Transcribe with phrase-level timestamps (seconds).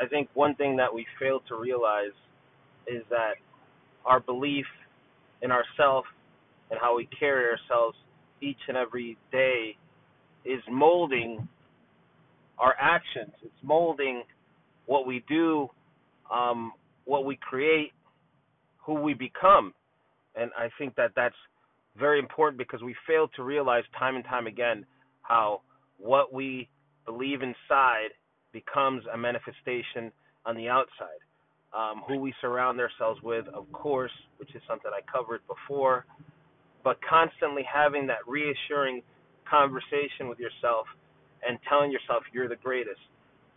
[0.00, 2.14] I think one thing that we fail to realize
[2.86, 3.34] is that
[4.04, 4.66] our belief
[5.42, 6.06] in ourselves
[6.70, 7.96] and how we carry ourselves
[8.40, 9.76] each and every day
[10.44, 11.48] is molding
[12.58, 13.32] our actions.
[13.42, 14.22] It's molding
[14.86, 15.68] what we do,
[16.32, 16.72] um,
[17.04, 17.92] what we create,
[18.84, 19.74] who we become.
[20.34, 21.34] And I think that that's
[21.98, 24.84] very important because we fail to realize time and time again
[25.22, 25.62] how
[25.98, 26.68] what we
[27.06, 28.10] believe inside
[28.56, 30.10] becomes a manifestation
[30.46, 31.20] on the outside.
[31.76, 36.06] Um, who we surround ourselves with, of course, which is something I covered before,
[36.82, 39.02] but constantly having that reassuring
[39.50, 40.86] conversation with yourself
[41.46, 43.00] and telling yourself you're the greatest.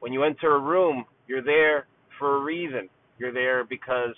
[0.00, 1.86] When you enter a room, you're there
[2.18, 2.88] for a reason.
[3.18, 4.16] You're there because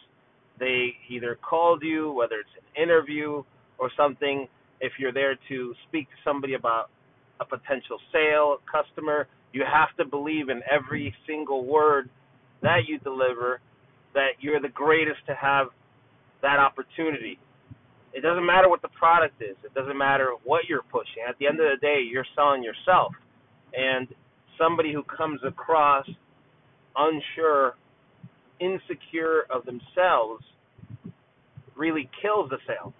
[0.58, 3.42] they either called you, whether it's an interview
[3.78, 4.48] or something,
[4.80, 6.88] if you're there to speak to somebody about
[7.40, 12.08] a potential sale, customer, you have to believe in every single word
[12.62, 13.60] that you deliver
[14.14, 15.68] that you're the greatest to have
[16.42, 17.38] that opportunity.
[18.12, 19.56] It doesn't matter what the product is.
[19.64, 21.22] It doesn't matter what you're pushing.
[21.28, 23.12] At the end of the day, you're selling yourself.
[23.72, 24.08] And
[24.58, 26.08] somebody who comes across
[26.96, 27.74] unsure,
[28.58, 30.44] insecure of themselves
[31.76, 32.92] really kills the sale.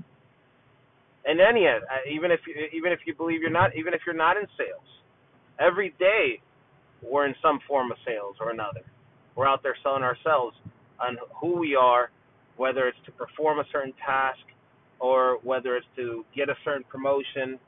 [1.25, 2.41] And any uh, even if
[2.73, 4.89] even if you believe you're not even if you're not in sales,
[5.59, 6.41] every day
[7.03, 8.83] we're in some form of sales or another.
[9.37, 10.57] We're out there selling ourselves
[11.01, 12.11] on who we are,
[12.57, 14.41] whether it's to perform a certain task
[14.98, 17.59] or whether it's to get a certain promotion.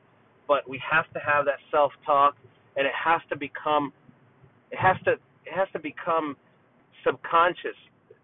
[0.49, 2.35] But we have to have that self talk
[2.77, 3.93] and it has to become
[4.71, 6.37] it has to it has to become
[7.05, 7.77] subconscious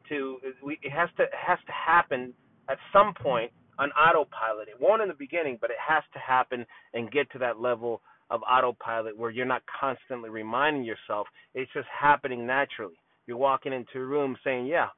[0.09, 2.33] to we it has to it has to happen
[2.69, 4.69] at some point on autopilot.
[4.69, 8.01] It won't in the beginning, but it has to happen and get to that level
[8.31, 11.27] of autopilot where you're not constantly reminding yourself.
[11.55, 12.99] It's just happening naturally.
[13.27, 14.89] You're walking into a room saying, "Yeah,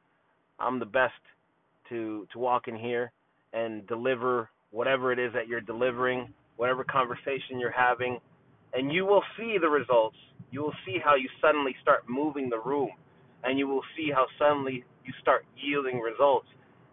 [0.59, 1.21] I'm the best
[1.89, 3.13] to to walk in here
[3.53, 8.21] and deliver whatever it is that you're delivering, whatever conversation you're having,
[8.73, 10.17] and you will see the results.
[10.51, 12.91] You will see how you suddenly start moving the room,
[13.45, 16.47] and you will see how suddenly you start yielding results,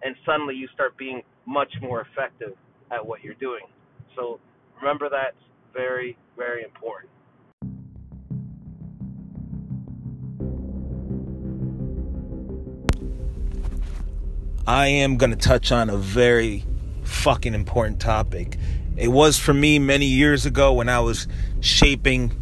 [0.04, 2.54] and suddenly you start being much more effective
[2.92, 3.64] at what you're doing.
[4.16, 4.40] So
[4.82, 5.38] remember that's
[5.74, 7.10] very, very important.
[14.68, 16.66] I am going to touch on a very
[17.04, 18.58] fucking important topic.
[18.98, 21.26] It was for me many years ago when I was
[21.62, 22.34] shaping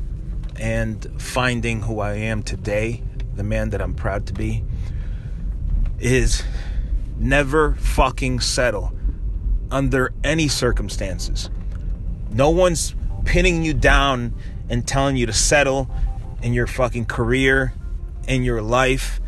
[0.59, 3.03] and finding who I am today,
[3.35, 4.63] the man that I'm proud to be,
[5.99, 6.43] is
[7.17, 8.94] never fucking settle
[9.71, 11.49] under any circumstances.
[12.31, 12.95] No one's
[13.25, 14.33] pinning you down
[14.69, 15.89] and telling you to settle
[16.41, 17.73] in your fucking career,
[18.27, 19.19] in your life.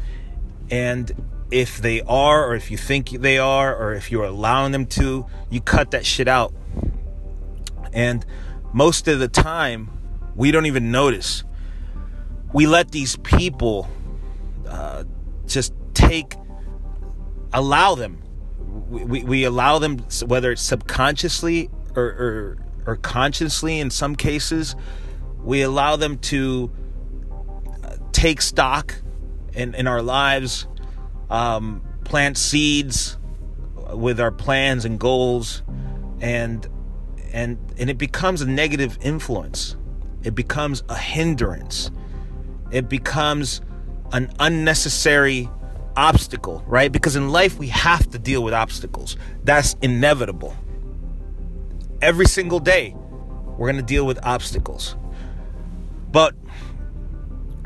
[0.69, 1.11] And
[1.51, 5.25] if they are, or if you think they are, or if you're allowing them to,
[5.49, 6.53] you cut that shit out.
[7.93, 8.25] And
[8.73, 9.89] most of the time,
[10.35, 11.43] we don't even notice.
[12.53, 13.87] We let these people
[14.67, 15.05] uh,
[15.45, 16.35] just take,
[17.53, 18.21] allow them.
[18.89, 24.75] We, we, allow them, whether it's subconsciously or, or, or consciously in some cases,
[25.43, 26.71] we allow them to
[27.83, 28.95] uh, take stock
[29.53, 30.67] in, in our lives
[31.29, 33.17] um, plant seeds
[33.93, 35.63] with our plans and goals
[36.19, 36.67] and
[37.33, 39.75] and and it becomes a negative influence.
[40.23, 41.91] It becomes a hindrance.
[42.71, 43.61] It becomes
[44.11, 45.49] an unnecessary
[45.97, 50.55] obstacle right because in life we have to deal with obstacles that's inevitable
[52.01, 52.95] every single day
[53.57, 54.95] we're going to deal with obstacles
[56.11, 56.33] but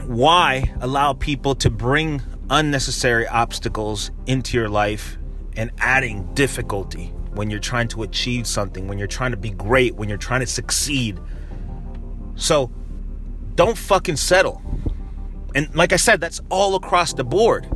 [0.05, 5.17] why allow people to bring unnecessary obstacles into your life
[5.55, 9.95] and adding difficulty when you're trying to achieve something, when you're trying to be great,
[9.95, 11.19] when you're trying to succeed.
[12.35, 12.71] So
[13.55, 14.61] don't fucking settle.
[15.55, 17.69] And like I said, that's all across the board.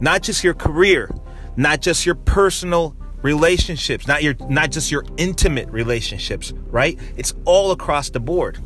[0.00, 1.14] Not just your career,
[1.56, 6.98] not just your personal relationships, not your not just your intimate relationships, right?
[7.16, 8.58] It's all across the board.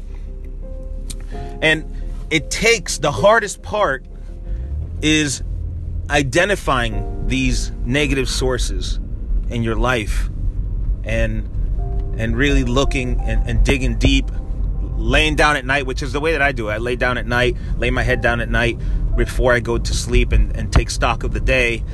[1.63, 1.95] And
[2.31, 4.05] it takes the hardest part
[5.03, 5.43] is
[6.11, 8.99] identifying these negative sources
[9.49, 10.31] in your life
[11.05, 11.49] and
[12.19, 14.31] and really looking and, and digging deep
[14.97, 17.19] laying down at night which is the way that i do it i lay down
[17.19, 18.79] at night lay my head down at night
[19.19, 21.85] before i go to sleep and, and take stock of the day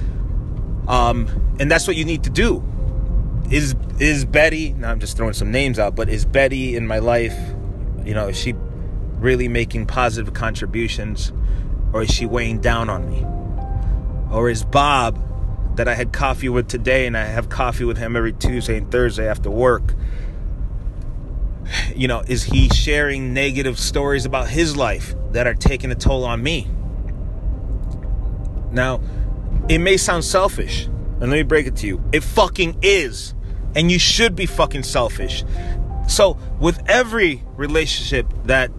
[0.87, 1.27] um,
[1.59, 2.63] and that's what you need to do
[3.51, 6.99] is is betty now i'm just throwing some names out but is betty in my
[6.99, 7.37] life
[8.05, 8.55] you know is she
[9.19, 11.33] really making positive contributions
[11.95, 13.25] Or is she weighing down on me?
[14.31, 15.17] Or is Bob,
[15.77, 18.91] that I had coffee with today and I have coffee with him every Tuesday and
[18.91, 19.95] Thursday after work,
[21.95, 26.25] you know, is he sharing negative stories about his life that are taking a toll
[26.25, 26.69] on me?
[28.75, 29.01] Now,
[29.69, 32.03] it may sound selfish, and let me break it to you.
[32.13, 33.35] It fucking is.
[33.77, 35.45] And you should be fucking selfish.
[36.07, 38.71] So, with every relationship that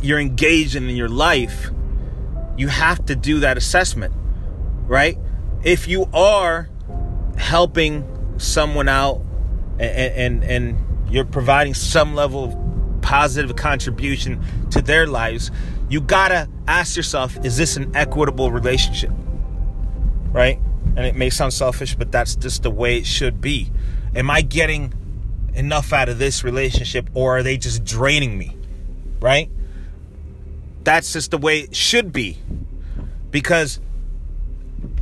[0.00, 1.70] you're engaged in in your life,
[2.56, 4.14] you have to do that assessment,
[4.86, 5.18] right?
[5.62, 6.68] If you are
[7.36, 8.04] helping
[8.38, 9.22] someone out
[9.78, 15.50] and, and, and you're providing some level of positive contribution to their lives,
[15.88, 19.10] you gotta ask yourself is this an equitable relationship?
[20.32, 20.60] Right?
[20.96, 23.70] And it may sound selfish, but that's just the way it should be.
[24.14, 24.92] Am I getting
[25.54, 28.56] enough out of this relationship or are they just draining me?
[29.20, 29.50] Right?
[30.84, 32.38] That's just the way it should be.
[33.30, 33.80] Because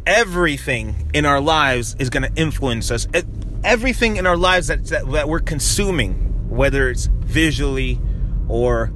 [0.07, 3.07] everything in our lives is going to influence us
[3.65, 7.99] everything in our lives that, that, that we're consuming, whether it's visually
[8.47, 8.93] or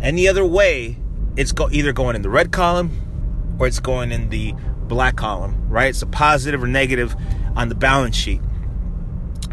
[0.00, 0.98] any other way,
[1.38, 5.68] it's go, either going in the red column or it's going in the black column,
[5.68, 5.88] right?
[5.88, 7.14] It's a positive or negative
[7.56, 8.40] on the balance sheet.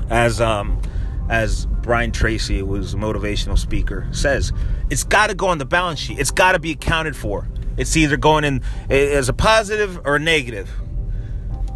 [0.09, 0.81] As um,
[1.29, 4.51] as Brian Tracy, who was a motivational speaker, says,
[4.89, 6.19] it's got to go on the balance sheet.
[6.19, 7.47] It's got to be accounted for.
[7.77, 10.69] It's either going in as a positive or a negative.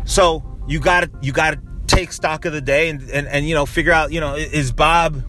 [0.06, 3.48] So you got to you got to take stock of the day and, and, and
[3.48, 5.24] you know figure out you know is Bob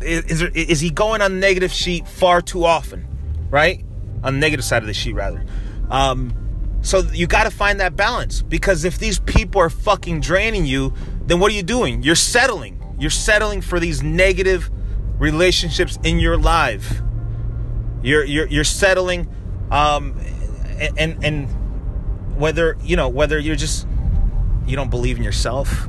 [0.00, 3.06] is, is, is he going on the negative sheet far too often,
[3.52, 3.84] right?
[4.24, 5.44] On the negative side of the sheet rather.
[5.90, 6.34] Um,
[6.80, 10.92] so you got to find that balance because if these people are fucking draining you,
[11.26, 12.02] then what are you doing?
[12.02, 12.82] You're settling.
[12.98, 14.68] You're settling for these negative
[15.18, 17.00] relationships in your life.
[18.02, 19.28] You're you're you're settling,
[19.70, 20.18] um,
[20.98, 21.46] and and
[22.36, 23.86] whether you know whether you're just
[24.66, 25.88] you don't believe in yourself,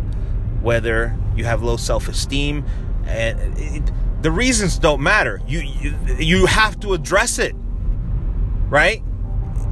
[0.62, 2.66] whether you have low self-esteem,
[3.08, 3.92] and it,
[4.24, 5.42] the reasons don't matter.
[5.46, 7.54] You, you you have to address it,
[8.70, 9.04] right?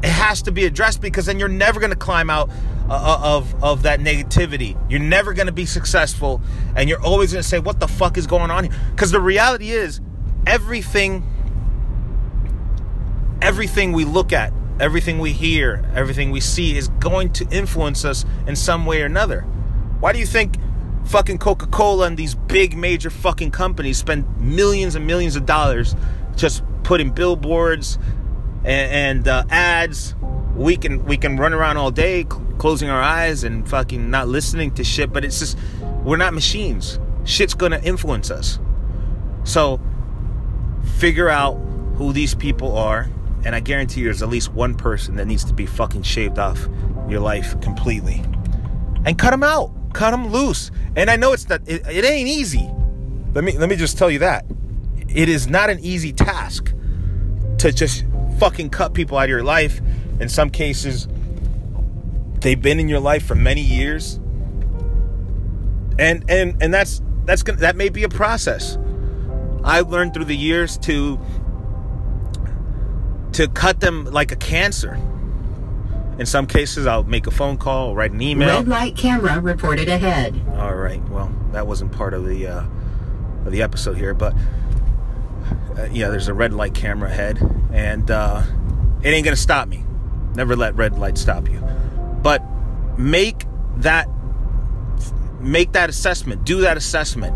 [0.04, 2.50] It has to be addressed because then you're never going to climb out
[2.90, 4.78] uh, uh, of of that negativity.
[4.92, 6.42] You're never going to be successful,
[6.76, 9.22] and you're always going to say, "What the fuck is going on here?" Because the
[9.22, 10.02] reality is,
[10.46, 11.24] everything,
[13.42, 18.26] everything we look at everything we hear, everything we see is going to influence us
[18.48, 19.42] in some way or another.
[20.00, 20.58] Why do you think
[21.06, 25.96] fucking Coca Cola and these big major fucking companies spend millions and millions of dollars
[26.36, 27.98] just putting billboards
[28.64, 30.16] and, and uh, ads?
[30.56, 34.28] We can we can run around all day cl- closing our eyes and fucking not
[34.28, 35.58] listening to shit, but it's just
[36.04, 37.00] we're not machines.
[37.24, 38.60] Shit's gonna influence us.
[39.44, 39.80] So
[40.98, 41.56] figure out
[41.96, 43.10] who these people are
[43.44, 46.38] and I guarantee you there's at least one person that needs to be fucking shaved
[46.38, 46.68] off
[47.10, 48.24] your life completely.
[49.06, 49.72] And cut them out.
[49.94, 50.72] Cut them loose.
[50.96, 52.70] And I know it's not it, it ain't easy.
[53.34, 54.46] Let me let me just tell you that.
[55.08, 56.74] It is not an easy task
[57.60, 58.06] to just
[58.40, 59.82] fucking cut people out of your life.
[60.20, 61.08] In some cases,
[62.40, 64.16] they've been in your life for many years.
[66.00, 68.78] And and and that's that's gonna that may be a process.
[69.64, 71.20] I've learned through the years to
[73.34, 75.00] to cut them like a cancer.
[76.22, 78.58] In some cases, I'll make a phone call, write an email.
[78.58, 80.40] Red light camera reported ahead.
[80.52, 81.02] All right.
[81.10, 82.64] Well, that wasn't part of the uh,
[83.44, 84.36] of the episode here, but
[85.80, 87.40] uh, yeah, there's a red light camera ahead,
[87.74, 88.44] and uh,
[89.02, 89.84] it ain't gonna stop me.
[90.36, 91.60] Never let red light stop you.
[92.22, 92.44] But
[93.00, 93.46] make
[93.78, 94.08] that
[95.40, 96.44] make that assessment.
[96.44, 97.36] Do that assessment,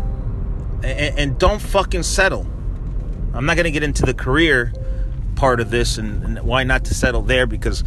[0.84, 2.46] and, and don't fucking settle.
[3.34, 4.72] I'm not gonna get into the career
[5.34, 7.82] part of this and, and why not to settle there because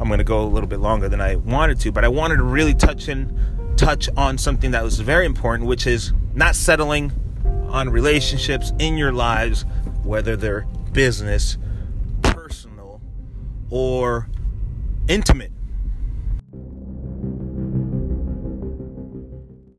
[0.00, 2.36] I'm going to go a little bit longer than I wanted to, but I wanted
[2.36, 3.36] to really touch in
[3.76, 7.12] touch on something that was very important, which is not settling
[7.68, 9.66] on relationships in your lives,
[10.02, 11.58] whether they're business,
[12.22, 13.00] personal,
[13.68, 14.28] or
[15.06, 15.52] intimate.